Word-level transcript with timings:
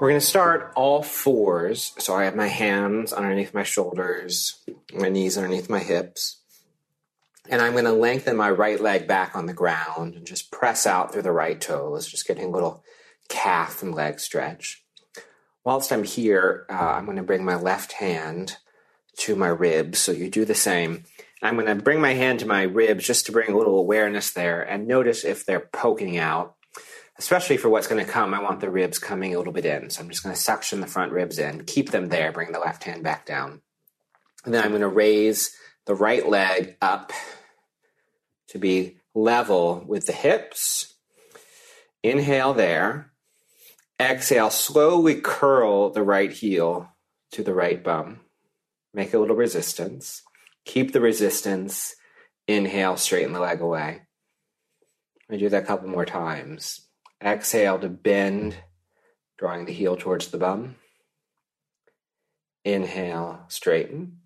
We're 0.00 0.08
going 0.08 0.20
to 0.20 0.26
start 0.26 0.72
all 0.76 1.02
fours. 1.02 1.92
So 1.98 2.14
I 2.14 2.24
have 2.24 2.34
my 2.34 2.46
hands 2.46 3.12
underneath 3.12 3.52
my 3.52 3.64
shoulders, 3.64 4.64
my 4.94 5.10
knees 5.10 5.36
underneath 5.36 5.68
my 5.68 5.80
hips. 5.80 6.38
And 7.50 7.60
I'm 7.60 7.72
going 7.72 7.84
to 7.84 7.92
lengthen 7.92 8.34
my 8.34 8.50
right 8.50 8.80
leg 8.80 9.06
back 9.06 9.36
on 9.36 9.44
the 9.44 9.52
ground 9.52 10.14
and 10.14 10.26
just 10.26 10.50
press 10.50 10.86
out 10.86 11.12
through 11.12 11.22
the 11.22 11.32
right 11.32 11.60
toes, 11.60 12.08
just 12.08 12.26
getting 12.26 12.44
a 12.44 12.50
little 12.50 12.82
calf 13.28 13.82
and 13.82 13.94
leg 13.94 14.20
stretch. 14.20 14.82
Whilst 15.64 15.92
I'm 15.92 16.04
here, 16.04 16.64
uh, 16.70 16.72
I'm 16.72 17.04
going 17.04 17.18
to 17.18 17.22
bring 17.22 17.44
my 17.44 17.56
left 17.56 17.92
hand 17.92 18.56
to 19.18 19.36
my 19.36 19.48
ribs. 19.48 19.98
So 19.98 20.12
you 20.12 20.30
do 20.30 20.46
the 20.46 20.54
same. 20.54 21.04
I'm 21.42 21.56
going 21.56 21.66
to 21.66 21.74
bring 21.74 22.00
my 22.00 22.14
hand 22.14 22.40
to 22.40 22.46
my 22.46 22.62
ribs 22.62 23.06
just 23.06 23.26
to 23.26 23.32
bring 23.32 23.50
a 23.50 23.56
little 23.56 23.78
awareness 23.78 24.30
there 24.30 24.62
and 24.62 24.88
notice 24.88 25.26
if 25.26 25.44
they're 25.44 25.60
poking 25.60 26.16
out. 26.16 26.56
Especially 27.20 27.58
for 27.58 27.68
what's 27.68 27.86
going 27.86 28.02
to 28.02 28.10
come, 28.10 28.32
I 28.32 28.40
want 28.40 28.60
the 28.60 28.70
ribs 28.70 28.98
coming 28.98 29.34
a 29.34 29.38
little 29.38 29.52
bit 29.52 29.66
in. 29.66 29.90
So 29.90 30.00
I'm 30.00 30.08
just 30.08 30.22
going 30.22 30.34
to 30.34 30.40
suction 30.40 30.80
the 30.80 30.86
front 30.86 31.12
ribs 31.12 31.38
in, 31.38 31.66
keep 31.66 31.90
them 31.90 32.08
there, 32.08 32.32
bring 32.32 32.50
the 32.50 32.58
left 32.58 32.84
hand 32.84 33.04
back 33.04 33.26
down. 33.26 33.60
And 34.46 34.54
then 34.54 34.64
I'm 34.64 34.70
going 34.70 34.80
to 34.80 34.88
raise 34.88 35.54
the 35.84 35.94
right 35.94 36.26
leg 36.26 36.78
up 36.80 37.12
to 38.48 38.58
be 38.58 38.96
level 39.14 39.84
with 39.86 40.06
the 40.06 40.14
hips. 40.14 40.94
Inhale 42.02 42.54
there. 42.54 43.12
Exhale, 44.00 44.48
slowly 44.48 45.20
curl 45.20 45.90
the 45.90 46.02
right 46.02 46.32
heel 46.32 46.88
to 47.32 47.42
the 47.42 47.52
right 47.52 47.84
bum. 47.84 48.20
Make 48.94 49.12
a 49.12 49.18
little 49.18 49.36
resistance. 49.36 50.22
Keep 50.64 50.94
the 50.94 51.02
resistance. 51.02 51.96
Inhale, 52.48 52.96
straighten 52.96 53.34
the 53.34 53.40
leg 53.40 53.60
away. 53.60 54.00
I 55.30 55.36
do 55.36 55.50
that 55.50 55.64
a 55.64 55.66
couple 55.66 55.90
more 55.90 56.06
times. 56.06 56.86
Exhale 57.22 57.78
to 57.78 57.88
bend, 57.88 58.56
drawing 59.38 59.66
the 59.66 59.72
heel 59.72 59.96
towards 59.96 60.28
the 60.28 60.38
bum. 60.38 60.76
Inhale, 62.64 63.44
straighten. 63.48 64.20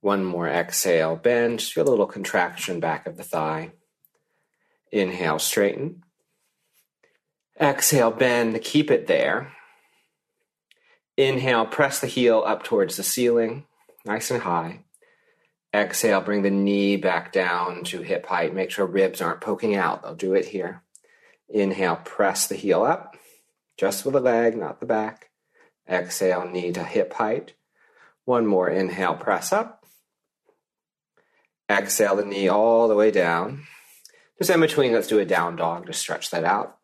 One 0.00 0.24
more 0.24 0.48
exhale, 0.48 1.16
bend. 1.16 1.58
Just 1.58 1.72
feel 1.72 1.88
a 1.88 1.90
little 1.90 2.06
contraction 2.06 2.78
back 2.78 3.06
of 3.06 3.16
the 3.16 3.24
thigh. 3.24 3.72
Inhale, 4.92 5.38
straighten. 5.38 6.04
Exhale, 7.60 8.10
bend. 8.10 8.60
Keep 8.62 8.90
it 8.90 9.06
there. 9.06 9.52
Inhale, 11.16 11.66
press 11.66 12.00
the 12.00 12.06
heel 12.06 12.42
up 12.46 12.62
towards 12.62 12.96
the 12.96 13.02
ceiling, 13.02 13.64
nice 14.04 14.30
and 14.30 14.42
high. 14.42 14.80
Exhale, 15.76 16.22
bring 16.22 16.40
the 16.40 16.50
knee 16.50 16.96
back 16.96 17.32
down 17.32 17.84
to 17.84 18.00
hip 18.00 18.24
height. 18.24 18.54
Make 18.54 18.70
sure 18.70 18.86
ribs 18.86 19.20
aren't 19.20 19.42
poking 19.42 19.74
out. 19.74 20.02
They'll 20.02 20.14
do 20.14 20.32
it 20.32 20.46
here. 20.46 20.82
Inhale, 21.50 21.96
press 21.96 22.46
the 22.46 22.54
heel 22.54 22.82
up, 22.82 23.16
just 23.76 24.04
with 24.04 24.14
the 24.14 24.20
leg, 24.20 24.56
not 24.56 24.80
the 24.80 24.86
back. 24.86 25.30
Exhale, 25.86 26.48
knee 26.48 26.72
to 26.72 26.82
hip 26.82 27.12
height. 27.12 27.52
One 28.24 28.46
more 28.46 28.70
inhale, 28.70 29.16
press 29.16 29.52
up. 29.52 29.84
Exhale 31.70 32.16
the 32.16 32.24
knee 32.24 32.48
all 32.48 32.88
the 32.88 32.94
way 32.94 33.10
down. 33.10 33.64
Just 34.38 34.50
in 34.50 34.60
between, 34.60 34.92
let's 34.92 35.08
do 35.08 35.18
a 35.18 35.26
down 35.26 35.56
dog 35.56 35.86
to 35.86 35.92
stretch 35.92 36.30
that 36.30 36.44
out. 36.44 36.78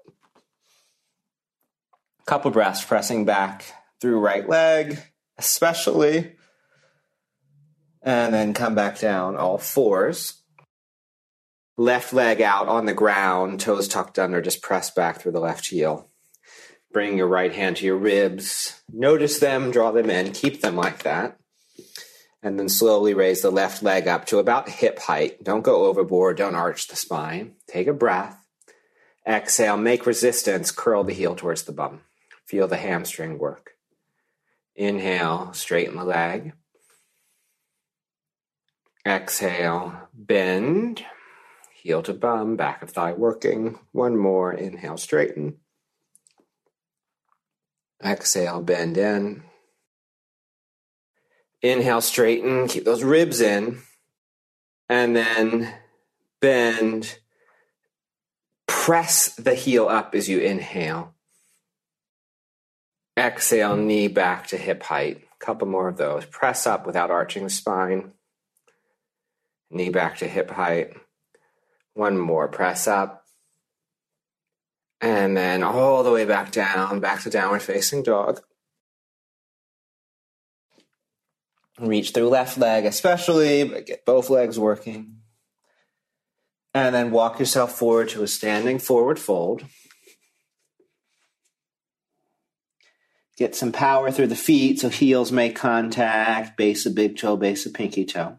Couple 2.26 2.50
breaths 2.50 2.84
pressing 2.84 3.24
back 3.24 3.64
through 4.00 4.20
right 4.20 4.46
leg, 4.46 4.98
especially. 5.38 6.36
And 8.02 8.34
then 8.34 8.54
come 8.54 8.74
back 8.74 8.98
down 8.98 9.36
all 9.36 9.58
fours. 9.58 10.42
Left 11.78 12.12
leg 12.12 12.42
out 12.42 12.68
on 12.68 12.86
the 12.86 12.94
ground, 12.94 13.60
toes 13.60 13.88
tucked 13.88 14.18
under, 14.18 14.42
just 14.42 14.62
press 14.62 14.90
back 14.90 15.20
through 15.20 15.32
the 15.32 15.40
left 15.40 15.68
heel. 15.68 16.10
Bring 16.92 17.16
your 17.16 17.28
right 17.28 17.52
hand 17.52 17.76
to 17.78 17.86
your 17.86 17.96
ribs. 17.96 18.82
Notice 18.92 19.38
them, 19.38 19.70
draw 19.70 19.92
them 19.92 20.10
in, 20.10 20.32
keep 20.32 20.60
them 20.60 20.76
like 20.76 21.04
that. 21.04 21.38
And 22.42 22.58
then 22.58 22.68
slowly 22.68 23.14
raise 23.14 23.40
the 23.40 23.50
left 23.50 23.82
leg 23.82 24.06
up 24.06 24.26
to 24.26 24.38
about 24.38 24.68
hip 24.68 24.98
height. 24.98 25.42
Don't 25.42 25.62
go 25.62 25.86
overboard, 25.86 26.36
don't 26.36 26.54
arch 26.54 26.88
the 26.88 26.96
spine. 26.96 27.54
Take 27.68 27.86
a 27.86 27.94
breath. 27.94 28.36
Exhale, 29.26 29.76
make 29.76 30.04
resistance, 30.04 30.72
curl 30.72 31.04
the 31.04 31.14
heel 31.14 31.36
towards 31.36 31.62
the 31.62 31.72
bum. 31.72 32.00
Feel 32.46 32.66
the 32.66 32.76
hamstring 32.76 33.38
work. 33.38 33.72
Inhale, 34.74 35.52
straighten 35.52 35.96
the 35.96 36.04
leg. 36.04 36.52
Exhale, 39.06 40.08
bend. 40.14 41.04
Heel 41.74 42.02
to 42.04 42.14
bum, 42.14 42.56
back 42.56 42.82
of 42.82 42.90
thigh 42.90 43.12
working. 43.12 43.78
One 43.90 44.16
more. 44.16 44.52
Inhale, 44.52 44.96
straighten. 44.96 45.56
Exhale, 48.04 48.62
bend 48.62 48.96
in. 48.96 49.42
Inhale, 51.60 52.00
straighten. 52.00 52.68
Keep 52.68 52.84
those 52.84 53.02
ribs 53.02 53.40
in. 53.40 53.82
And 54.88 55.16
then 55.16 55.74
bend. 56.40 57.18
Press 58.68 59.34
the 59.34 59.54
heel 59.54 59.88
up 59.88 60.14
as 60.14 60.28
you 60.28 60.38
inhale. 60.38 61.14
Exhale, 63.18 63.76
knee 63.76 64.08
back 64.08 64.46
to 64.48 64.56
hip 64.56 64.84
height. 64.84 65.24
A 65.40 65.44
couple 65.44 65.66
more 65.66 65.88
of 65.88 65.96
those. 65.96 66.24
Press 66.24 66.66
up 66.66 66.86
without 66.86 67.10
arching 67.10 67.44
the 67.44 67.50
spine. 67.50 68.12
Knee 69.72 69.88
back 69.88 70.18
to 70.18 70.28
hip 70.28 70.50
height. 70.50 70.92
One 71.94 72.18
more. 72.18 72.46
Press 72.48 72.86
up. 72.86 73.24
And 75.00 75.36
then 75.36 75.62
all 75.62 76.04
the 76.04 76.12
way 76.12 76.24
back 76.24 76.52
down, 76.52 77.00
back 77.00 77.22
to 77.22 77.30
downward 77.30 77.62
facing 77.62 78.02
dog. 78.02 78.40
Reach 81.80 82.12
through 82.12 82.28
left 82.28 82.58
leg, 82.58 82.84
especially, 82.84 83.64
but 83.64 83.86
get 83.86 84.04
both 84.04 84.30
legs 84.30 84.58
working. 84.58 85.16
And 86.74 86.94
then 86.94 87.10
walk 87.10 87.40
yourself 87.40 87.72
forward 87.72 88.10
to 88.10 88.22
a 88.22 88.28
standing 88.28 88.78
forward 88.78 89.18
fold. 89.18 89.64
Get 93.36 93.56
some 93.56 93.72
power 93.72 94.10
through 94.10 94.28
the 94.28 94.36
feet 94.36 94.80
so 94.80 94.88
heels 94.90 95.32
make 95.32 95.56
contact, 95.56 96.56
base 96.56 96.86
of 96.86 96.94
big 96.94 97.16
toe, 97.16 97.36
base 97.36 97.66
of 97.66 97.74
pinky 97.74 98.04
toe. 98.04 98.38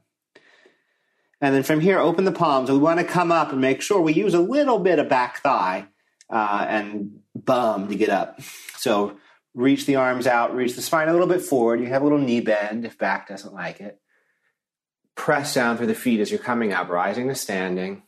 And 1.43 1.53
then 1.53 1.63
from 1.63 1.81
here, 1.81 1.99
open 1.99 2.23
the 2.23 2.31
palms. 2.31 2.71
We 2.71 2.77
want 2.77 3.01
to 3.01 3.05
come 3.05 3.29
up 3.29 3.51
and 3.51 3.59
make 3.59 3.81
sure 3.81 3.99
we 3.99 4.13
use 4.13 4.33
a 4.33 4.39
little 4.39 4.79
bit 4.79 4.97
of 4.97 5.09
back 5.09 5.39
thigh 5.39 5.87
uh, 6.29 6.65
and 6.69 7.19
bum 7.35 7.89
to 7.89 7.95
get 7.95 8.07
up. 8.07 8.39
So 8.77 9.17
reach 9.53 9.85
the 9.85 9.97
arms 9.97 10.25
out, 10.25 10.55
reach 10.55 10.77
the 10.77 10.81
spine 10.81 11.09
a 11.09 11.11
little 11.11 11.27
bit 11.27 11.41
forward. 11.41 11.81
You 11.81 11.87
have 11.87 12.01
a 12.01 12.05
little 12.05 12.17
knee 12.17 12.39
bend 12.39 12.85
if 12.85 12.97
back 12.97 13.27
doesn't 13.27 13.53
like 13.53 13.81
it. 13.81 13.99
Press 15.15 15.53
down 15.53 15.75
through 15.75 15.87
the 15.87 15.95
feet 15.95 16.21
as 16.21 16.31
you're 16.31 16.39
coming 16.39 16.71
up, 16.71 16.87
rising 16.87 17.27
to 17.27 17.35
standing. 17.35 18.03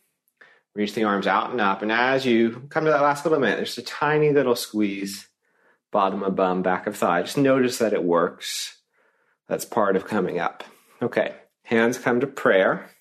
Reach 0.73 0.93
the 0.93 1.03
arms 1.03 1.27
out 1.27 1.51
and 1.51 1.59
up. 1.59 1.81
And 1.81 1.91
as 1.91 2.25
you 2.25 2.65
come 2.69 2.85
to 2.85 2.91
that 2.91 3.01
last 3.01 3.25
little 3.25 3.41
minute, 3.41 3.57
there's 3.57 3.77
a 3.77 3.81
tiny 3.81 4.31
little 4.31 4.55
squeeze 4.55 5.27
bottom 5.91 6.23
of 6.23 6.37
bum, 6.37 6.61
back 6.61 6.87
of 6.87 6.95
thigh. 6.95 7.23
Just 7.23 7.37
notice 7.37 7.79
that 7.79 7.91
it 7.91 8.05
works. 8.05 8.77
That's 9.49 9.65
part 9.65 9.97
of 9.97 10.07
coming 10.07 10.39
up. 10.39 10.63
Okay, 11.01 11.35
hands 11.63 11.97
come 11.97 12.21
to 12.21 12.27
prayer. 12.27 12.91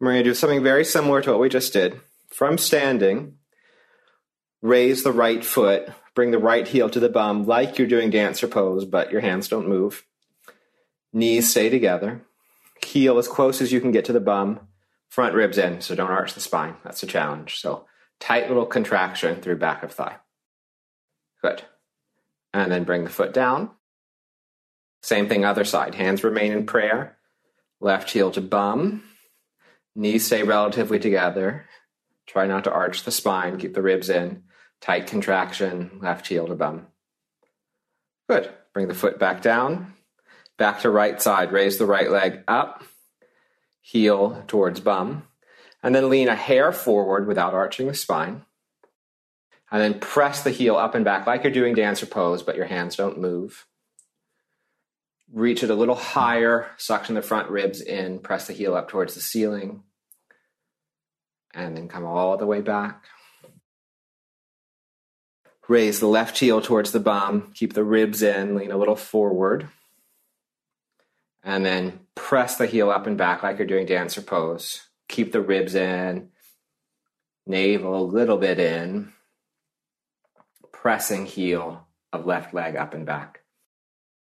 We're 0.00 0.12
going 0.12 0.24
to 0.24 0.30
do 0.30 0.34
something 0.34 0.62
very 0.62 0.84
similar 0.84 1.22
to 1.22 1.30
what 1.30 1.40
we 1.40 1.48
just 1.48 1.72
did. 1.72 2.00
From 2.28 2.58
standing, 2.58 3.36
raise 4.60 5.02
the 5.02 5.12
right 5.12 5.44
foot, 5.44 5.88
bring 6.14 6.32
the 6.32 6.38
right 6.38 6.66
heel 6.66 6.90
to 6.90 7.00
the 7.00 7.08
bum 7.08 7.46
like 7.46 7.78
you're 7.78 7.88
doing 7.88 8.10
dancer 8.10 8.46
pose, 8.46 8.84
but 8.84 9.10
your 9.10 9.20
hands 9.20 9.48
don't 9.48 9.68
move. 9.68 10.04
Knees 11.12 11.50
stay 11.50 11.70
together. 11.70 12.22
Heel 12.84 13.16
as 13.16 13.28
close 13.28 13.62
as 13.62 13.72
you 13.72 13.80
can 13.80 13.90
get 13.90 14.04
to 14.04 14.12
the 14.12 14.20
bum. 14.20 14.60
Front 15.08 15.34
ribs 15.34 15.56
in, 15.56 15.80
so 15.80 15.94
don't 15.94 16.10
arch 16.10 16.34
the 16.34 16.40
spine. 16.40 16.76
That's 16.84 17.02
a 17.02 17.06
challenge. 17.06 17.56
So 17.56 17.86
tight 18.20 18.48
little 18.48 18.66
contraction 18.66 19.40
through 19.40 19.56
back 19.56 19.82
of 19.82 19.92
thigh. 19.92 20.16
Good. 21.42 21.62
And 22.52 22.70
then 22.70 22.84
bring 22.84 23.04
the 23.04 23.10
foot 23.10 23.32
down. 23.32 23.70
Same 25.02 25.28
thing, 25.28 25.44
other 25.44 25.64
side. 25.64 25.94
Hands 25.94 26.22
remain 26.22 26.52
in 26.52 26.66
prayer. 26.66 27.16
Left 27.80 28.10
heel 28.10 28.30
to 28.32 28.40
bum. 28.40 29.04
Knees 29.96 30.26
stay 30.26 30.42
relatively 30.42 30.98
together. 30.98 31.66
Try 32.26 32.46
not 32.46 32.64
to 32.64 32.72
arch 32.72 33.02
the 33.02 33.10
spine. 33.10 33.58
Keep 33.58 33.74
the 33.74 33.82
ribs 33.82 34.10
in. 34.10 34.44
Tight 34.80 35.06
contraction. 35.06 35.98
Left 36.02 36.26
heel 36.26 36.46
to 36.46 36.54
bum. 36.54 36.86
Good. 38.28 38.50
Bring 38.72 38.88
the 38.88 38.94
foot 38.94 39.18
back 39.18 39.42
down. 39.42 39.94
Back 40.58 40.80
to 40.80 40.90
right 40.90 41.20
side. 41.20 41.52
Raise 41.52 41.78
the 41.78 41.86
right 41.86 42.10
leg 42.10 42.42
up. 42.46 42.84
Heel 43.80 44.44
towards 44.46 44.80
bum. 44.80 45.24
And 45.82 45.94
then 45.94 46.10
lean 46.10 46.28
a 46.28 46.34
hair 46.34 46.72
forward 46.72 47.26
without 47.26 47.54
arching 47.54 47.86
the 47.86 47.94
spine 47.94 48.42
and 49.70 49.82
then 49.82 50.00
press 50.00 50.42
the 50.42 50.50
heel 50.50 50.76
up 50.76 50.94
and 50.94 51.04
back 51.04 51.26
like 51.26 51.42
you're 51.42 51.52
doing 51.52 51.74
dancer 51.74 52.06
pose, 52.06 52.42
but 52.42 52.56
your 52.56 52.66
hands 52.66 52.96
don't 52.96 53.18
move. 53.18 53.66
Reach 55.36 55.62
it 55.62 55.68
a 55.68 55.74
little 55.74 55.96
higher, 55.96 56.70
suction 56.78 57.14
the 57.14 57.20
front 57.20 57.50
ribs 57.50 57.82
in, 57.82 58.20
press 58.20 58.46
the 58.46 58.54
heel 58.54 58.74
up 58.74 58.88
towards 58.88 59.14
the 59.14 59.20
ceiling, 59.20 59.82
and 61.52 61.76
then 61.76 61.88
come 61.88 62.06
all 62.06 62.38
the 62.38 62.46
way 62.46 62.62
back. 62.62 63.04
Raise 65.68 66.00
the 66.00 66.06
left 66.06 66.38
heel 66.38 66.62
towards 66.62 66.92
the 66.92 67.00
bum, 67.00 67.52
keep 67.54 67.74
the 67.74 67.84
ribs 67.84 68.22
in, 68.22 68.54
lean 68.54 68.70
a 68.70 68.78
little 68.78 68.96
forward. 68.96 69.68
And 71.44 71.66
then 71.66 72.00
press 72.14 72.56
the 72.56 72.66
heel 72.66 72.88
up 72.88 73.06
and 73.06 73.18
back 73.18 73.42
like 73.42 73.58
you're 73.58 73.66
doing 73.66 73.84
dancer 73.84 74.22
pose. 74.22 74.86
Keep 75.06 75.32
the 75.32 75.42
ribs 75.42 75.74
in, 75.74 76.30
navel 77.46 77.94
a 77.94 78.02
little 78.02 78.38
bit 78.38 78.58
in, 78.58 79.12
pressing 80.72 81.26
heel 81.26 81.86
of 82.10 82.24
left 82.24 82.54
leg 82.54 82.74
up 82.74 82.94
and 82.94 83.04
back. 83.04 83.42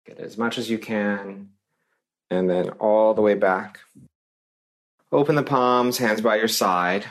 Get 0.07 0.19
as 0.19 0.39
much 0.39 0.59
as 0.59 0.71
you 0.71 0.79
can, 0.79 1.51
and 2.31 2.49
then 2.49 2.71
all 2.71 3.15
the 3.15 3.23
way 3.23 3.35
back. 3.35 3.81
Open 5.13 5.35
the 5.35 5.43
palms, 5.43 5.99
hands 5.99 6.21
by 6.21 6.37
your 6.37 6.49
side. 6.49 7.05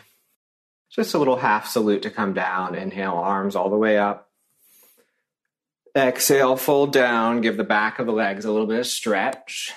Just 0.90 1.14
a 1.14 1.18
little 1.18 1.36
half 1.36 1.68
salute 1.68 2.02
to 2.04 2.10
come 2.10 2.34
down. 2.34 2.76
Inhale, 2.76 3.14
arms 3.14 3.56
all 3.56 3.70
the 3.70 3.78
way 3.78 3.98
up. 3.98 4.30
Exhale, 5.96 6.56
fold 6.56 6.94
down. 6.94 7.42
Give 7.42 7.58
the 7.58 7.64
back 7.64 8.00
of 8.00 8.06
the 8.06 8.14
legs 8.14 8.46
a 8.46 8.52
little 8.52 8.68
bit 8.68 8.80
of 8.80 8.88
stretch. 8.88 9.74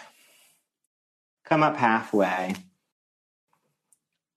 Come 1.44 1.62
up 1.62 1.76
halfway. 1.76 2.54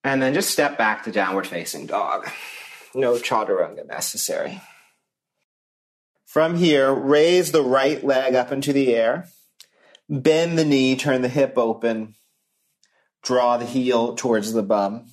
And 0.03 0.21
then 0.21 0.33
just 0.33 0.51
step 0.51 0.77
back 0.77 1.03
to 1.03 1.11
downward 1.11 1.47
facing 1.47 1.85
dog. 1.85 2.29
No 2.93 3.13
chaturanga 3.15 3.85
necessary. 3.85 4.61
From 6.35 6.57
here, 6.57 6.93
raise 6.93 7.53
the 7.53 7.63
right 7.63 8.03
leg 8.03 8.35
up 8.35 8.51
into 8.51 8.73
the 8.73 8.93
air. 8.93 9.29
Bend 10.09 10.57
the 10.57 10.65
knee, 10.65 10.97
turn 10.97 11.21
the 11.21 11.29
hip 11.29 11.53
open. 11.55 12.15
Draw 13.23 13.55
the 13.55 13.65
heel 13.65 14.15
towards 14.15 14.51
the 14.51 14.61
bum. 14.61 15.05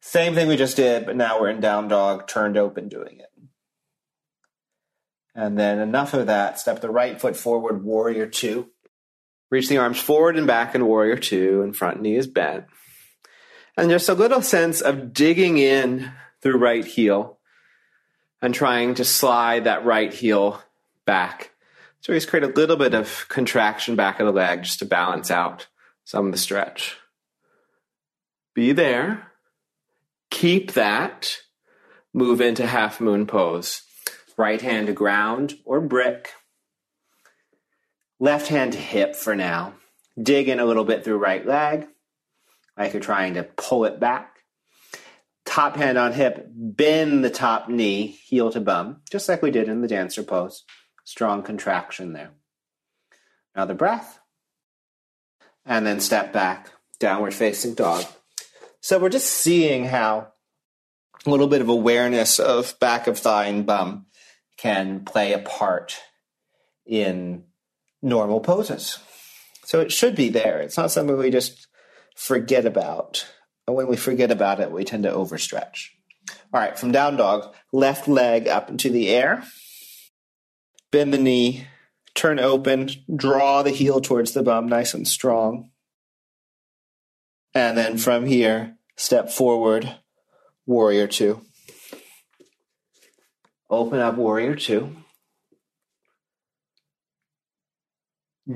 Same 0.00 0.34
thing 0.34 0.48
we 0.48 0.56
just 0.56 0.74
did, 0.74 1.06
but 1.06 1.14
now 1.14 1.40
we're 1.40 1.50
in 1.50 1.60
down 1.60 1.86
dog, 1.86 2.26
turned 2.26 2.56
open 2.56 2.88
doing 2.88 3.20
it. 3.20 3.30
And 5.36 5.56
then 5.56 5.78
enough 5.78 6.14
of 6.14 6.26
that. 6.26 6.58
Step 6.58 6.80
the 6.80 6.90
right 6.90 7.20
foot 7.20 7.36
forward, 7.36 7.84
warrior 7.84 8.26
two. 8.26 8.70
Reach 9.52 9.68
the 9.68 9.78
arms 9.78 10.00
forward 10.00 10.36
and 10.36 10.48
back 10.48 10.74
in 10.74 10.84
warrior 10.84 11.16
two, 11.16 11.62
and 11.62 11.76
front 11.76 12.02
knee 12.02 12.16
is 12.16 12.26
bent. 12.26 12.64
And 13.76 13.88
just 13.88 14.08
a 14.08 14.14
little 14.14 14.42
sense 14.42 14.80
of 14.80 15.12
digging 15.12 15.58
in 15.58 16.10
through 16.42 16.58
right 16.58 16.84
heel 16.84 17.38
and 18.42 18.54
trying 18.54 18.94
to 18.94 19.04
slide 19.04 19.64
that 19.64 19.84
right 19.84 20.12
heel 20.12 20.62
back. 21.04 21.50
So 22.00 22.12
we 22.12 22.16
just 22.16 22.28
create 22.28 22.44
a 22.44 22.48
little 22.48 22.76
bit 22.76 22.94
of 22.94 23.26
contraction 23.28 23.96
back 23.96 24.20
of 24.20 24.26
the 24.26 24.32
leg 24.32 24.62
just 24.62 24.78
to 24.78 24.84
balance 24.86 25.30
out 25.30 25.66
some 26.04 26.26
of 26.26 26.32
the 26.32 26.38
stretch. 26.38 26.96
Be 28.54 28.72
there 28.72 29.30
Keep 30.30 30.72
that. 30.72 31.38
Move 32.14 32.40
into 32.40 32.66
half 32.66 33.00
moon 33.00 33.26
pose. 33.26 33.82
Right 34.36 34.60
hand 34.60 34.86
to 34.86 34.92
ground 34.92 35.58
or 35.64 35.80
brick. 35.80 36.30
Left 38.18 38.48
hand 38.48 38.72
to 38.72 38.78
hip 38.78 39.14
for 39.14 39.34
now. 39.34 39.74
Dig 40.20 40.48
in 40.48 40.60
a 40.60 40.64
little 40.64 40.84
bit 40.84 41.04
through 41.04 41.18
right 41.18 41.46
leg, 41.46 41.86
like 42.76 42.92
you're 42.92 43.02
trying 43.02 43.34
to 43.34 43.42
pull 43.42 43.84
it 43.84 44.00
back. 44.00 44.39
Top 45.50 45.74
hand 45.74 45.98
on 45.98 46.12
hip, 46.12 46.46
bend 46.54 47.24
the 47.24 47.28
top 47.28 47.68
knee, 47.68 48.06
heel 48.06 48.52
to 48.52 48.60
bum, 48.60 49.00
just 49.10 49.28
like 49.28 49.42
we 49.42 49.50
did 49.50 49.68
in 49.68 49.80
the 49.80 49.88
dancer 49.88 50.22
pose. 50.22 50.62
Strong 51.02 51.42
contraction 51.42 52.12
there. 52.12 52.30
Another 53.52 53.74
breath. 53.74 54.20
And 55.66 55.84
then 55.84 55.98
step 55.98 56.32
back, 56.32 56.70
downward 57.00 57.34
facing 57.34 57.74
dog. 57.74 58.04
So 58.80 59.00
we're 59.00 59.08
just 59.08 59.28
seeing 59.28 59.86
how 59.86 60.28
a 61.26 61.30
little 61.30 61.48
bit 61.48 61.62
of 61.62 61.68
awareness 61.68 62.38
of 62.38 62.78
back 62.78 63.08
of 63.08 63.18
thigh 63.18 63.46
and 63.46 63.66
bum 63.66 64.06
can 64.56 65.04
play 65.04 65.32
a 65.32 65.40
part 65.40 65.98
in 66.86 67.42
normal 68.00 68.38
poses. 68.38 69.00
So 69.64 69.80
it 69.80 69.90
should 69.90 70.14
be 70.14 70.28
there. 70.28 70.60
It's 70.60 70.76
not 70.76 70.92
something 70.92 71.16
we 71.16 71.30
just 71.30 71.66
forget 72.14 72.66
about. 72.66 73.26
And 73.70 73.76
when 73.76 73.86
we 73.86 73.96
forget 73.96 74.32
about 74.32 74.58
it, 74.58 74.72
we 74.72 74.82
tend 74.82 75.04
to 75.04 75.12
overstretch. 75.12 75.90
All 76.52 76.60
right, 76.60 76.76
from 76.76 76.90
down 76.90 77.16
dog, 77.16 77.54
left 77.72 78.08
leg 78.08 78.48
up 78.48 78.68
into 78.68 78.90
the 78.90 79.08
air. 79.08 79.44
Bend 80.90 81.14
the 81.14 81.18
knee, 81.18 81.68
turn 82.16 82.40
open, 82.40 82.90
draw 83.14 83.62
the 83.62 83.70
heel 83.70 84.00
towards 84.00 84.32
the 84.32 84.42
bum 84.42 84.66
nice 84.66 84.92
and 84.92 85.06
strong. 85.06 85.70
And 87.54 87.78
then 87.78 87.96
from 87.96 88.26
here, 88.26 88.76
step 88.96 89.30
forward, 89.30 89.94
warrior 90.66 91.06
two. 91.06 91.40
Open 93.70 94.00
up 94.00 94.16
warrior 94.16 94.56
two. 94.56 94.96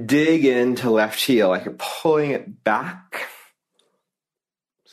Dig 0.04 0.44
into 0.44 0.90
left 0.90 1.20
heel 1.22 1.50
like 1.50 1.66
you're 1.66 1.76
pulling 1.78 2.32
it 2.32 2.64
back. 2.64 3.28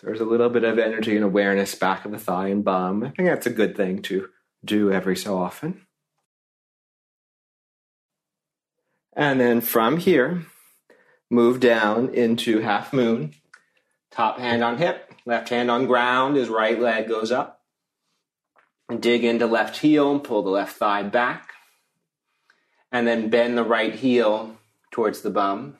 So 0.01 0.07
there's 0.07 0.19
a 0.19 0.25
little 0.25 0.49
bit 0.49 0.63
of 0.63 0.79
energy 0.79 1.15
and 1.15 1.23
awareness 1.23 1.75
back 1.75 2.05
of 2.05 2.11
the 2.11 2.17
thigh 2.17 2.47
and 2.47 2.63
bum. 2.63 3.03
I 3.03 3.09
think 3.09 3.29
that's 3.29 3.45
a 3.45 3.51
good 3.51 3.77
thing 3.77 4.01
to 4.03 4.29
do 4.65 4.91
every 4.91 5.15
so 5.15 5.37
often. 5.37 5.85
And 9.13 9.39
then 9.39 9.61
from 9.61 9.97
here, 9.97 10.47
move 11.29 11.59
down 11.59 12.15
into 12.15 12.61
half 12.61 12.93
moon. 12.93 13.35
Top 14.09 14.39
hand 14.39 14.63
on 14.63 14.79
hip, 14.79 15.13
left 15.27 15.49
hand 15.49 15.69
on 15.69 15.85
ground 15.85 16.35
as 16.35 16.49
right 16.49 16.79
leg 16.79 17.07
goes 17.07 17.31
up. 17.31 17.61
Dig 18.99 19.23
into 19.23 19.45
left 19.45 19.77
heel 19.77 20.11
and 20.11 20.23
pull 20.23 20.41
the 20.41 20.49
left 20.49 20.77
thigh 20.77 21.03
back. 21.03 21.51
And 22.91 23.05
then 23.05 23.29
bend 23.29 23.55
the 23.55 23.63
right 23.63 23.93
heel 23.93 24.57
towards 24.89 25.21
the 25.21 25.29
bum. 25.29 25.77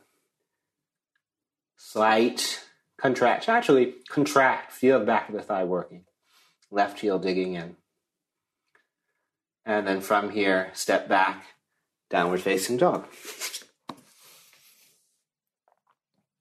Slight 1.75 2.59
contract. 3.01 3.49
Actually, 3.49 3.95
contract. 4.09 4.71
Feel 4.71 4.99
the 4.99 5.05
back 5.05 5.27
of 5.29 5.35
the 5.35 5.41
thigh 5.41 5.63
working. 5.63 6.05
Left 6.69 6.99
heel 6.99 7.19
digging 7.19 7.55
in. 7.55 7.75
And 9.65 9.87
then 9.87 10.01
from 10.01 10.31
here, 10.31 10.69
step 10.73 11.07
back, 11.07 11.45
downward 12.09 12.41
facing 12.41 12.77
dog. 12.77 13.07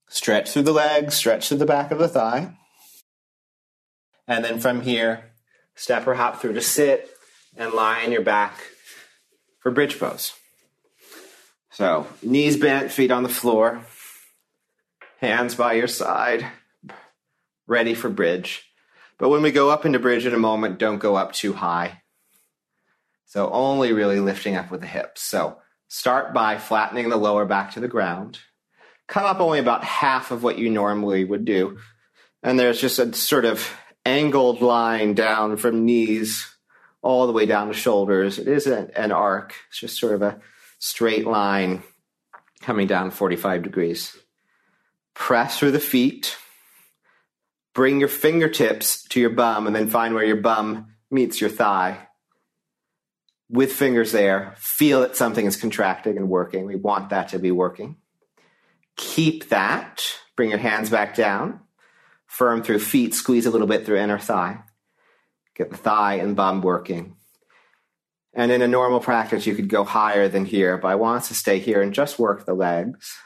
Stretch 0.09 0.53
through 0.53 0.63
the 0.63 0.73
legs, 0.73 1.15
stretch 1.15 1.49
through 1.49 1.59
the 1.59 1.67
back 1.67 1.91
of 1.91 1.99
the 1.99 2.09
thigh. 2.09 2.55
And 4.27 4.45
then 4.45 4.59
from 4.59 4.83
here, 4.83 5.33
step 5.75 6.07
or 6.07 6.15
hop 6.15 6.41
through 6.41 6.55
to 6.55 6.61
sit 6.61 7.11
and 7.57 7.73
lie 7.73 8.05
on 8.05 8.13
your 8.13 8.23
back 8.23 8.59
for 9.61 9.71
bridge 9.71 9.99
pose. 9.99 10.33
So, 11.71 12.07
knees 12.23 12.57
bent, 12.57 12.91
feet 12.91 13.11
on 13.11 13.23
the 13.23 13.29
floor, 13.29 13.83
hands 15.19 15.55
by 15.55 15.75
your 15.75 15.87
side, 15.87 16.47
ready 17.71 17.95
for 17.95 18.11
bridge. 18.11 18.71
But 19.17 19.31
when 19.31 19.41
we 19.41 19.51
go 19.51 19.71
up 19.71 19.87
into 19.87 19.99
bridge 19.99 20.27
in 20.27 20.35
a 20.35 20.39
moment, 20.39 20.79
don't 20.79 20.99
go 20.99 21.17
up 21.17 21.33
too 21.33 21.55
high. 21.55 22.03
So, 23.25 23.51
only 23.51 23.93
really 23.93 24.21
lifting 24.21 24.57
up 24.57 24.71
with 24.71 24.83
the 24.83 24.87
hips. 24.87 25.23
So, 25.23 25.59
start 25.89 26.35
by 26.35 26.59
flattening 26.59 27.09
the 27.09 27.17
lower 27.17 27.47
back 27.47 27.73
to 27.73 27.81
the 27.81 27.89
ground 27.89 28.41
come 29.11 29.27
up 29.27 29.41
only 29.41 29.59
about 29.59 29.85
half 29.85 30.31
of 30.31 30.43
what 30.43 30.57
you 30.57 30.71
normally 30.71 31.25
would 31.25 31.45
do. 31.45 31.79
And 32.43 32.59
there's 32.59 32.81
just 32.81 32.99
a 32.99 33.13
sort 33.13 33.45
of 33.45 33.77
angled 34.07 34.63
line 34.63 35.15
down 35.15 35.57
from 35.59 35.85
knees 35.85 36.47
all 37.03 37.27
the 37.27 37.33
way 37.33 37.45
down 37.45 37.69
to 37.69 37.75
shoulders. 37.75 38.39
It 38.39 38.49
isn't 38.49 38.93
an 38.95 39.13
arc, 39.13 39.55
it's 39.69 39.81
just 39.81 39.99
sort 39.99 40.15
of 40.15 40.23
a 40.23 40.41
straight 40.79 41.27
line 41.27 41.83
coming 42.63 42.87
down 42.87 43.11
45 43.11 43.63
degrees. 43.63 44.17
Press 45.13 45.59
through 45.59 45.73
the 45.73 45.81
feet. 45.81 46.37
Bring 47.75 48.01
your 48.01 48.09
fingertips 48.09 49.03
to 49.09 49.21
your 49.21 49.31
bum 49.31 49.67
and 49.67 49.75
then 49.75 49.89
find 49.89 50.15
where 50.15 50.25
your 50.25 50.37
bum 50.37 50.95
meets 51.11 51.41
your 51.41 51.51
thigh. 51.51 52.07
With 53.49 53.73
fingers 53.73 54.13
there, 54.13 54.55
feel 54.59 55.01
that 55.01 55.17
something 55.17 55.45
is 55.47 55.57
contracting 55.57 56.17
and 56.17 56.29
working. 56.29 56.67
We 56.67 56.77
want 56.77 57.11
that 57.11 57.29
to 57.29 57.39
be 57.39 57.51
working. 57.51 57.97
Keep 58.97 59.49
that. 59.49 60.05
Bring 60.37 60.51
your 60.51 60.59
hands 60.59 60.91
back 60.91 61.15
down. 61.15 61.61
Firm 62.27 62.63
through 62.63 62.79
feet. 62.81 63.15
Squeeze 63.15 63.47
a 63.47 63.51
little 63.51 63.67
bit 63.67 63.87
through 63.87 63.99
inner 63.99 64.19
thigh. 64.19 64.61
Get 65.57 65.71
the 65.71 65.77
thigh 65.77 66.15
and 66.15 66.37
bum 66.37 66.63
working. 66.63 67.17
And 68.33 68.53
in 68.53 68.63
a 68.63 68.69
normal 68.69 69.01
practice, 69.01 69.47
you 69.47 69.55
could 69.55 69.69
go 69.69 69.83
higher 69.83 70.29
than 70.29 70.45
here, 70.45 70.79
but 70.79 70.89
I 70.89 70.95
want 70.95 71.23
us 71.23 71.29
to 71.29 71.35
stay 71.35 71.59
here 71.59 71.83
and 71.83 71.93
just 71.93 72.19
work 72.19 72.47
the 72.47 72.55
legs. 72.55 73.17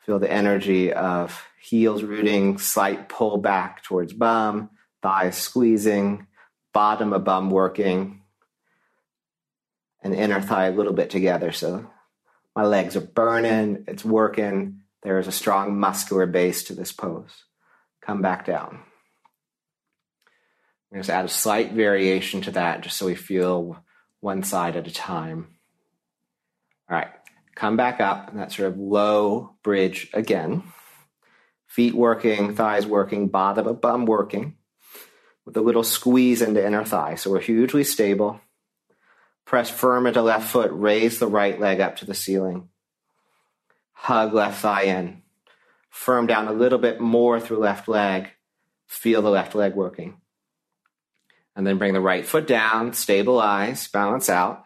Feel 0.00 0.18
the 0.18 0.30
energy 0.30 0.92
of 0.92 1.46
heels 1.60 2.02
rooting, 2.02 2.58
slight 2.58 3.08
pull 3.08 3.36
back 3.36 3.82
towards 3.82 4.12
bum, 4.12 4.70
thighs 5.02 5.36
squeezing, 5.36 6.26
bottom 6.72 7.12
of 7.12 7.24
bum 7.24 7.50
working, 7.50 8.22
and 10.02 10.14
inner 10.14 10.40
thigh 10.40 10.66
a 10.66 10.72
little 10.72 10.94
bit 10.94 11.10
together. 11.10 11.52
So 11.52 11.90
my 12.56 12.64
legs 12.64 12.96
are 12.96 13.00
burning. 13.00 13.84
It's 13.86 14.04
working. 14.04 14.80
There 15.02 15.18
is 15.18 15.26
a 15.26 15.32
strong 15.32 15.78
muscular 15.78 16.26
base 16.26 16.64
to 16.64 16.74
this 16.74 16.92
pose. 16.92 17.44
Come 18.00 18.22
back 18.22 18.46
down. 18.46 18.80
We're 20.90 20.98
just 20.98 21.10
add 21.10 21.24
a 21.24 21.28
slight 21.28 21.72
variation 21.72 22.40
to 22.42 22.50
that 22.52 22.80
just 22.80 22.96
so 22.96 23.06
we 23.06 23.14
feel 23.14 23.84
one 24.20 24.42
side 24.42 24.76
at 24.76 24.88
a 24.88 24.92
time. 24.92 25.48
All 26.90 26.96
right, 26.96 27.10
come 27.60 27.76
back 27.76 28.00
up, 28.00 28.34
that 28.34 28.50
sort 28.50 28.72
of 28.72 28.78
low 28.78 29.54
bridge 29.62 30.08
again. 30.14 30.62
Feet 31.66 31.94
working, 31.94 32.54
thighs 32.54 32.86
working, 32.86 33.28
bottom 33.28 33.66
of 33.66 33.82
bum 33.82 34.06
working, 34.06 34.56
with 35.44 35.54
a 35.58 35.60
little 35.60 35.84
squeeze 35.84 36.40
into 36.40 36.66
inner 36.66 36.86
thigh. 36.86 37.16
So 37.16 37.30
we're 37.30 37.40
hugely 37.40 37.84
stable. 37.84 38.40
Press 39.44 39.68
firm 39.68 40.06
into 40.06 40.22
left 40.22 40.48
foot, 40.48 40.70
raise 40.72 41.18
the 41.18 41.26
right 41.26 41.60
leg 41.60 41.80
up 41.80 41.96
to 41.96 42.06
the 42.06 42.14
ceiling. 42.14 42.70
Hug 43.92 44.32
left 44.32 44.62
thigh 44.62 44.84
in. 44.84 45.22
Firm 45.90 46.26
down 46.26 46.48
a 46.48 46.52
little 46.52 46.78
bit 46.78 46.98
more 46.98 47.38
through 47.38 47.58
left 47.58 47.88
leg. 47.88 48.28
Feel 48.86 49.20
the 49.20 49.28
left 49.28 49.54
leg 49.54 49.74
working. 49.74 50.16
And 51.54 51.66
then 51.66 51.76
bring 51.76 51.92
the 51.92 52.00
right 52.00 52.24
foot 52.24 52.46
down, 52.46 52.94
stabilize, 52.94 53.86
balance 53.88 54.30
out. 54.30 54.64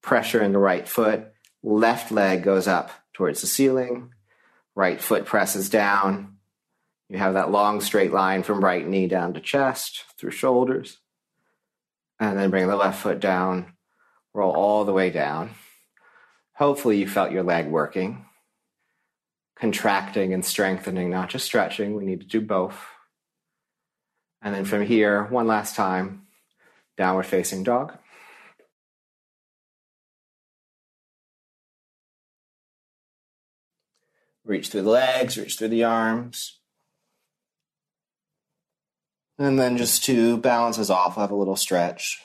Pressure 0.00 0.42
in 0.42 0.52
the 0.52 0.58
right 0.58 0.88
foot. 0.88 1.32
Left 1.68 2.12
leg 2.12 2.44
goes 2.44 2.68
up 2.68 2.92
towards 3.12 3.40
the 3.40 3.48
ceiling. 3.48 4.12
Right 4.76 5.00
foot 5.00 5.26
presses 5.26 5.68
down. 5.68 6.36
You 7.08 7.18
have 7.18 7.34
that 7.34 7.50
long 7.50 7.80
straight 7.80 8.12
line 8.12 8.44
from 8.44 8.62
right 8.62 8.86
knee 8.86 9.08
down 9.08 9.34
to 9.34 9.40
chest 9.40 10.04
through 10.16 10.30
shoulders. 10.30 10.98
And 12.20 12.38
then 12.38 12.50
bring 12.50 12.68
the 12.68 12.76
left 12.76 13.02
foot 13.02 13.18
down. 13.18 13.72
Roll 14.32 14.54
all 14.54 14.84
the 14.84 14.92
way 14.92 15.10
down. 15.10 15.56
Hopefully, 16.54 16.98
you 16.98 17.08
felt 17.08 17.32
your 17.32 17.42
leg 17.42 17.66
working, 17.66 18.26
contracting 19.58 20.32
and 20.32 20.44
strengthening, 20.44 21.10
not 21.10 21.30
just 21.30 21.46
stretching. 21.46 21.96
We 21.96 22.04
need 22.04 22.20
to 22.20 22.26
do 22.28 22.40
both. 22.40 22.78
And 24.40 24.54
then 24.54 24.64
from 24.64 24.82
here, 24.82 25.24
one 25.24 25.48
last 25.48 25.74
time, 25.74 26.28
downward 26.96 27.26
facing 27.26 27.64
dog. 27.64 27.98
Reach 34.46 34.68
through 34.68 34.82
the 34.82 34.90
legs, 34.90 35.36
reach 35.36 35.58
through 35.58 35.68
the 35.68 35.84
arms. 35.84 36.60
And 39.38 39.58
then 39.58 39.76
just 39.76 40.04
to 40.04 40.38
balance 40.38 40.78
us 40.78 40.88
off, 40.88 41.16
we'll 41.16 41.24
have 41.24 41.30
a 41.30 41.36
little 41.36 41.56
stretch. 41.56 42.22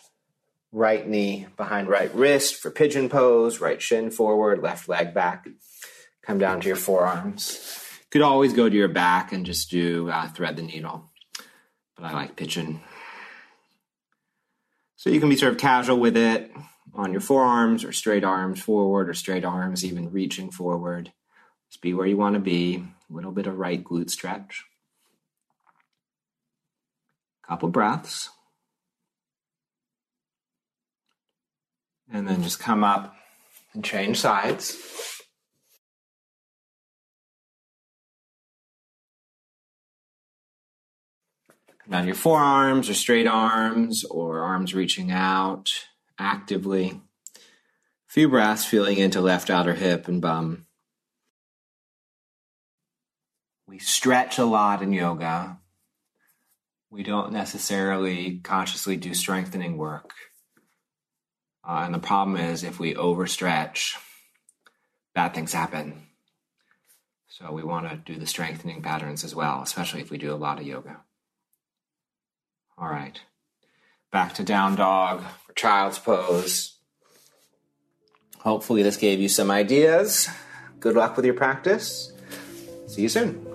Right 0.71 1.05
knee 1.05 1.47
behind 1.57 1.89
right 1.89 2.13
wrist 2.15 2.55
for 2.55 2.71
pigeon 2.71 3.09
pose, 3.09 3.59
right 3.59 3.81
shin 3.81 4.11
forward, 4.11 4.61
left 4.61 4.87
leg 4.87 5.13
back. 5.13 5.45
Come 6.23 6.37
down 6.37 6.61
to 6.61 6.67
your 6.67 6.77
forearms. 6.77 7.77
Could 8.11 8.21
always 8.21 8.53
go 8.53 8.69
to 8.69 8.75
your 8.75 8.87
back 8.87 9.33
and 9.33 9.45
just 9.45 9.69
do 9.69 10.09
uh, 10.09 10.29
thread 10.29 10.55
the 10.55 10.61
needle, 10.61 11.09
but 11.97 12.05
I 12.05 12.13
like 12.13 12.37
pigeon. 12.37 12.81
So 14.95 15.09
you 15.09 15.19
can 15.19 15.29
be 15.29 15.35
sort 15.35 15.53
of 15.53 15.57
casual 15.57 15.99
with 15.99 16.15
it 16.15 16.51
on 16.93 17.11
your 17.11 17.21
forearms 17.21 17.83
or 17.83 17.91
straight 17.91 18.23
arms 18.23 18.61
forward 18.61 19.09
or 19.09 19.13
straight 19.13 19.43
arms, 19.43 19.83
even 19.83 20.11
reaching 20.11 20.51
forward. 20.51 21.11
Just 21.71 21.81
be 21.81 21.93
where 21.93 22.05
you 22.05 22.17
want 22.17 22.33
to 22.33 22.41
be. 22.41 22.83
A 23.09 23.13
little 23.13 23.31
bit 23.31 23.47
of 23.47 23.57
right 23.57 23.81
glute 23.81 24.09
stretch. 24.09 24.65
Couple 27.47 27.69
breaths. 27.69 28.29
And 32.11 32.27
then 32.27 32.43
just 32.43 32.59
come 32.59 32.83
up 32.83 33.15
and 33.73 33.85
change 33.85 34.19
sides. 34.19 34.77
Come 41.83 41.91
down 41.91 42.05
your 42.05 42.15
forearms 42.15 42.89
or 42.89 42.93
straight 42.93 43.27
arms 43.27 44.03
or 44.03 44.41
arms 44.41 44.75
reaching 44.75 45.09
out 45.09 45.71
actively. 46.19 46.99
Few 48.07 48.27
breaths 48.27 48.65
feeling 48.65 48.97
into 48.97 49.21
left 49.21 49.49
outer 49.49 49.75
hip 49.75 50.09
and 50.09 50.21
bum. 50.21 50.65
We 53.71 53.79
stretch 53.79 54.37
a 54.37 54.43
lot 54.43 54.81
in 54.81 54.91
yoga. 54.91 55.57
We 56.89 57.03
don't 57.03 57.31
necessarily 57.31 58.39
consciously 58.43 58.97
do 58.97 59.13
strengthening 59.13 59.77
work. 59.77 60.11
Uh, 61.65 61.83
and 61.85 61.93
the 61.93 61.99
problem 61.99 62.35
is 62.35 62.65
if 62.65 62.81
we 62.81 62.93
overstretch, 62.95 63.95
bad 65.15 65.33
things 65.33 65.53
happen. 65.53 66.05
So 67.29 67.53
we 67.53 67.63
want 67.63 67.89
to 67.89 67.95
do 67.95 68.19
the 68.19 68.27
strengthening 68.27 68.81
patterns 68.81 69.23
as 69.23 69.33
well, 69.33 69.61
especially 69.61 70.01
if 70.01 70.11
we 70.11 70.17
do 70.17 70.33
a 70.33 70.35
lot 70.35 70.59
of 70.59 70.67
yoga. 70.67 70.97
All 72.77 72.89
right. 72.89 73.21
Back 74.11 74.33
to 74.33 74.43
down 74.43 74.75
dog 74.75 75.23
for 75.47 75.53
child's 75.53 75.97
pose. 75.97 76.77
Hopefully, 78.39 78.83
this 78.83 78.97
gave 78.97 79.21
you 79.21 79.29
some 79.29 79.49
ideas. 79.49 80.27
Good 80.81 80.95
luck 80.95 81.15
with 81.15 81.23
your 81.23 81.35
practice. 81.35 82.11
See 82.87 83.03
you 83.03 83.07
soon. 83.07 83.50